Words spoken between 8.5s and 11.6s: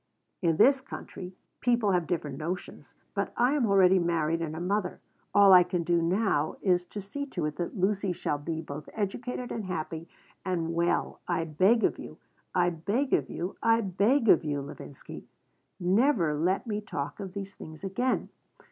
both educated and happy, and, well, I